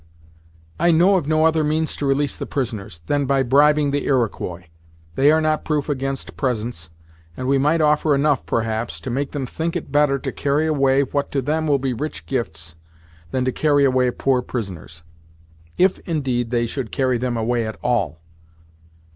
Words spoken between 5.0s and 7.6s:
They are not proof against presents, and we